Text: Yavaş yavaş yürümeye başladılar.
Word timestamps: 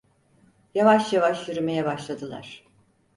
Yavaş 0.75 1.13
yavaş 1.13 1.49
yürümeye 1.49 1.85
başladılar. 1.85 2.63